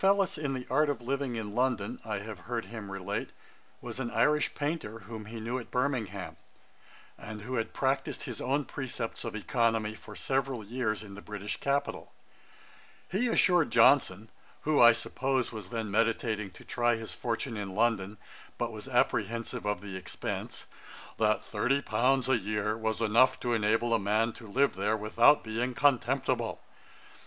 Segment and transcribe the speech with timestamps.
[0.01, 3.29] ]His Ofellus in the Art of Living in London, I have heard him relate,
[3.81, 6.37] was an Irish painter, whom he knew at Birmingham,
[7.19, 11.57] and who had practised his own precepts of oeconomy for several years in the British
[11.57, 12.11] capital.
[13.11, 14.29] He assured Johnson,
[14.61, 18.17] who, I suppose, was then meditating to try his fortune in London,
[18.57, 20.65] but was apprehensive of the expence,
[21.19, 25.43] 'that thirty pounds a year was enough to enable a man to live there without
[25.43, 26.59] being contemptible.